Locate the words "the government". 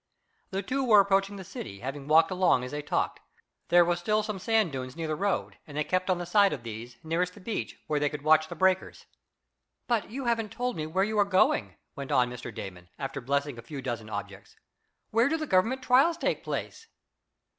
15.37-15.83